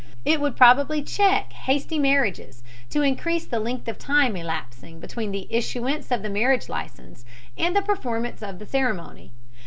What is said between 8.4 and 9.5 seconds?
of the ceremony.